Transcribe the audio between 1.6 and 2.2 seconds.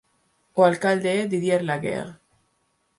Laguerre.